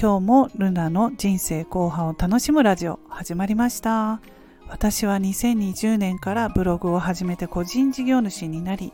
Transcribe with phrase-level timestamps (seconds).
[0.00, 4.20] 今日もルナの人生後半を楽しむラジオ始まりました。
[4.68, 8.92] 私は2020年からブログを始めて個人事業主になり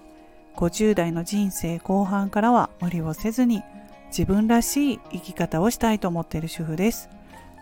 [0.57, 3.63] 50代の人生後半からは無理をせずに
[4.07, 7.11] 自分らしい生き方をしたいと思っている主婦です。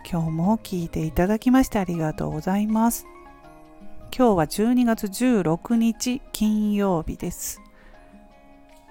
[0.09, 3.05] 今日も聞いていただきましてありがとうございます。
[4.17, 7.59] 今日は12月16日金曜日です。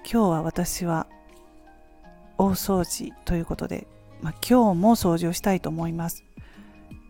[0.03, 1.07] 今日は私は
[2.37, 3.87] 大掃除ということで、
[4.23, 6.23] まあ、今日も掃除をしたいと思います。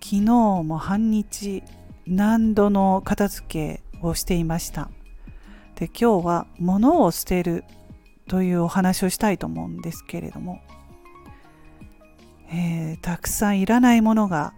[0.01, 0.21] 昨日
[0.63, 1.61] も半日
[2.07, 4.89] 何度の片付けをしていました。
[5.75, 7.65] で今日は物を捨てる
[8.27, 10.59] というお話をしたいと思うんですけれども、
[12.49, 14.53] えー、たくさんいらないものが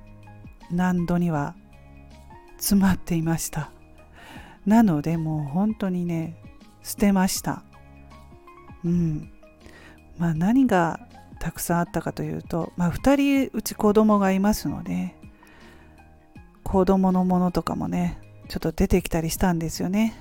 [0.72, 1.56] 何度には
[2.58, 3.70] 詰まっていました。
[4.66, 6.38] なのでもう本当にね
[6.84, 7.64] 捨てました。
[8.86, 9.30] うん。
[10.18, 11.02] まあ何が
[11.46, 15.14] たくさんあったかというと、まあ、2人うち子供がいますので
[16.64, 18.18] 子供のものとかもね
[18.50, 20.16] ちょっと出てきたりしたんですよね。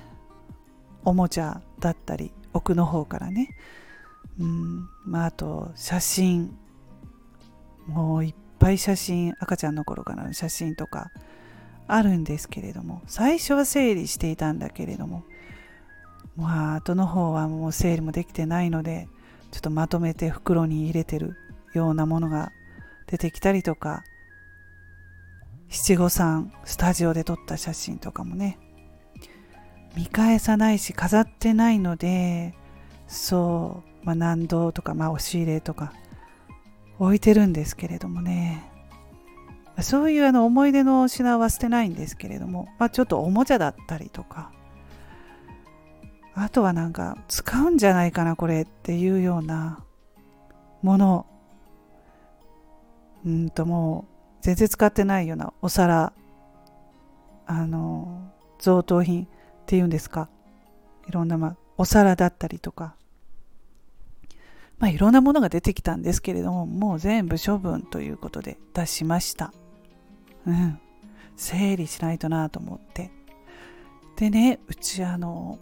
[1.03, 3.57] おもちゃだったり奥の方からね。
[4.39, 6.55] うんまああと写真。
[7.87, 11.09] もういっぱい写真赤ちゃんの頃からの写真とか
[11.87, 15.23] あるんですけれども最初は整理していたんだけれども
[16.35, 19.07] まあ後の方はもう整理もできてないので
[19.51, 21.35] ちょっとまとめて袋に入れてる
[21.73, 22.51] ようなものが
[23.07, 24.03] 出てきたりとか。
[25.69, 28.59] 七五三スタジオで撮った写真とかもね。
[29.95, 32.53] 見返さないし飾ってないので
[33.07, 35.93] そう、まあ、何度とか、まあ、押し入れとか
[36.99, 38.71] 置いてるんですけれどもね。
[39.81, 44.51] そういうあの思い出の品は捨てないんですけれども、まあ、ちょっとおもちゃだったりとか。
[46.35, 49.83] あとはなんか使うんじゃないかなこれっていうような
[50.81, 51.25] もの。
[53.25, 54.05] うんとも
[54.41, 56.13] う全然使ってないようなお皿。
[57.47, 59.27] あの贈答品っ
[59.65, 60.29] ていうんですか。
[61.07, 62.95] いろんな、まあ、お皿だったりとか。
[64.77, 69.53] まあいろんなものが出てきたんですけれどももう全部処分ということで出しました。
[70.45, 70.79] うん、
[71.37, 73.11] 整理しないとなと思って。
[74.17, 75.59] でね、うちあの、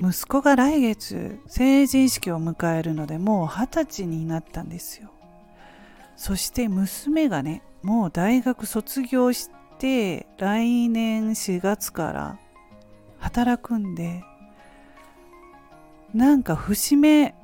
[0.00, 5.10] 息子が来月成人式を迎えるのでもう二十歳になったんですよ。
[6.16, 12.38] そして娘がね、もう大学卒業して来年4月から
[13.18, 14.24] 働くんで、
[16.12, 17.34] なんか節目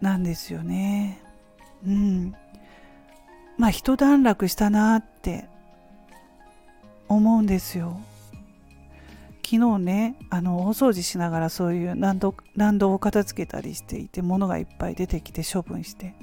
[0.00, 1.22] なんですよね。
[1.86, 2.34] うん。
[3.56, 5.48] まあ一段落したなって
[7.08, 8.00] 思うんですよ。
[9.48, 16.16] 昨日ねあの大掃除しながらそういうランドランドを片付けたりしていて物がいっぱい出てきて処分して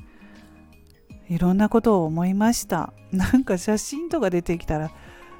[1.29, 2.91] いろんなことを思いました。
[3.13, 4.91] なんか写真とか出てきたら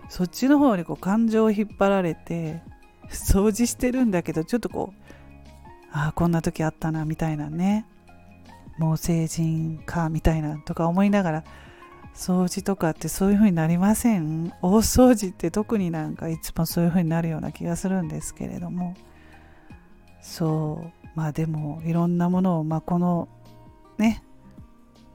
[0.07, 2.61] そっちの方にこう感情を引っ張られて
[3.09, 5.13] 掃除してるんだけどちょっとこう
[5.91, 7.85] ああこんな時あったなみたいなね。
[8.77, 11.43] もう成人かみたいなとか思いながら
[12.15, 14.53] 掃除とかってそういう風になりません？
[14.61, 18.95] 大掃除って特になんかいつもそういう風になるような気がするんですけれども。
[20.21, 20.91] そう。
[21.15, 23.27] まあでもいろんなものを、まあ、この
[23.97, 24.23] ね、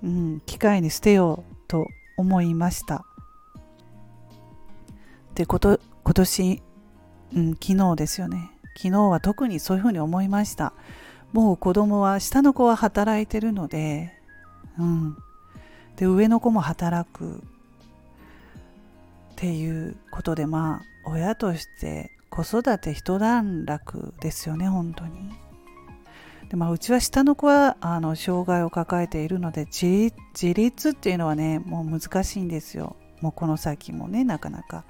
[0.02, 1.86] うん、機会に捨てようと
[2.16, 3.04] 思いました。
[5.34, 6.62] でこと今年、
[7.34, 8.50] うん、昨日ですよね。
[8.76, 10.72] 昨日は特にそういうふうに思いました。
[11.32, 14.12] もう子供は下の子は働いてるので
[14.78, 15.16] うん。
[15.98, 17.40] で上の子も働くっ
[19.36, 25.32] ていうことでまあ親として子育て一段落ですよね本当に。
[26.48, 30.10] でまあ、うちは下の子はあの障害を抱えているので自
[30.54, 34.84] 立っていうのはねもう難しいんですよもうこの先もねなかなか。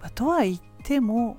[0.00, 1.36] まあ、とは言っても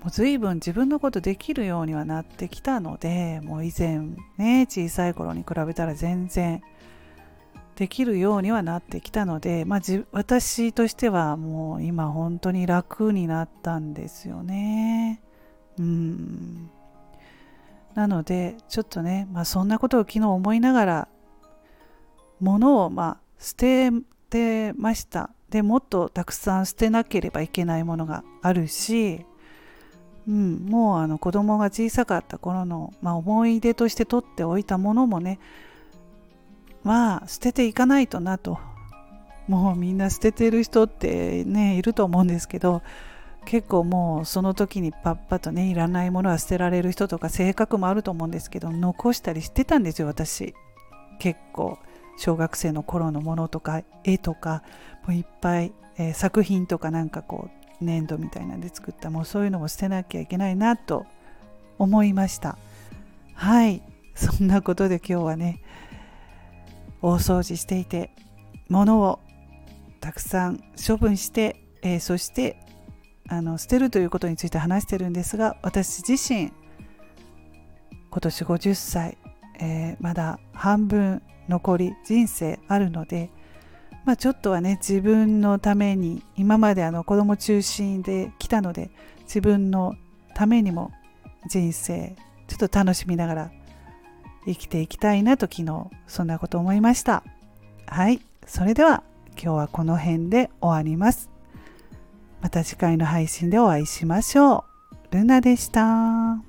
[0.00, 3.98] もう随分自分のことできるようにはなってきたのでもう以前
[4.38, 6.62] ね小さい頃に比べたら全然
[7.78, 9.80] できるようにはなってきたので、まあ、
[10.10, 15.22] 私としてはもう今本当に楽になったんですよね。
[15.78, 16.70] うん
[17.94, 21.08] なのでちょっとね、まあ、そんなことを昨日思いながら
[22.40, 23.90] 物をま捨て
[24.28, 25.30] てました。
[25.48, 29.24] でもっとたくさん捨てなければいけないものがあるし、
[30.26, 35.38] うん、もうあの子供が小さかった頃の、まあ、思い出として取っておいたものもね
[36.84, 38.58] まあ捨てていかないとなと。
[39.48, 42.82] もうみんな捨ててる人ってねいると思うんですけど
[43.46, 50.54] 結構もうその時にパッパとねいらないものは捨てられる人とか性格もあると思うんですけど残したりしてたんですよ私。
[51.18, 51.78] 結構
[52.18, 54.62] 小学生の頃のものとか絵とか
[55.06, 57.48] もういっぱい、えー、作品とかなんかこ
[57.80, 61.06] う粘土みたいなんで作ったもうそういうのも捨てなきゃいけないなと
[61.78, 62.58] 思いました。
[63.34, 63.82] はい。
[64.14, 65.62] そんなことで今日はね
[67.02, 68.10] 大掃除していて
[68.68, 69.20] 物を
[70.00, 72.60] たくさん処分して、えー、そして
[73.28, 76.52] あの捨てるということについて話してるんですが私自身
[78.10, 79.18] 今年50歳、
[79.60, 83.30] えー、まだ半分残り人生あるので、
[84.04, 88.90] まあ、ちょっとはね自分のために今まであの子供中心で来たので
[89.22, 89.94] 自分の
[90.34, 90.90] ためにも
[91.48, 92.16] 人生
[92.46, 93.50] ちょっと楽しみながら
[94.48, 97.22] 生きていきたいなと昨日そんなこと思いました。
[97.86, 98.20] はい。
[98.46, 99.02] それでは
[99.32, 101.30] 今日はこの辺で終わります。
[102.40, 104.64] また次回の配信でお会いしましょ
[105.10, 105.16] う。
[105.16, 106.47] ルナでした。